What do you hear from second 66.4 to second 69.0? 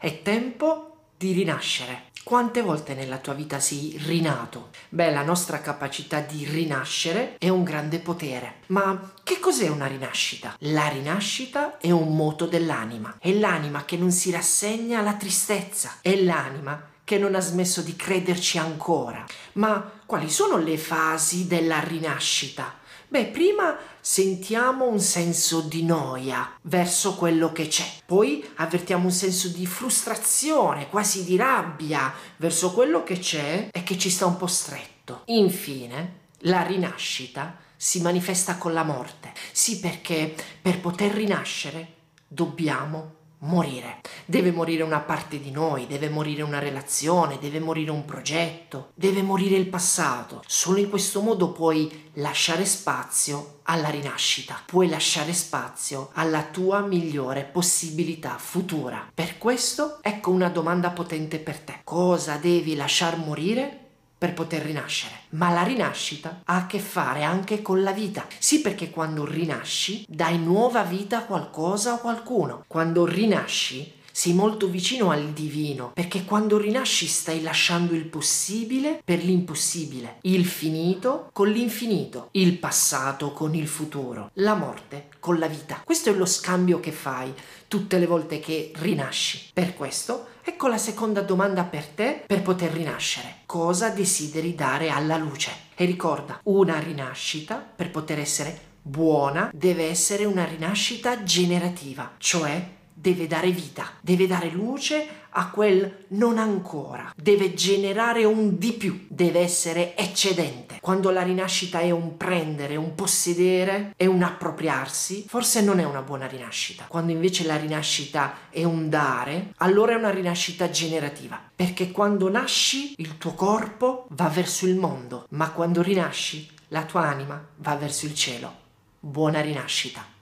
ha a che fare anche con la vita. Sì, perché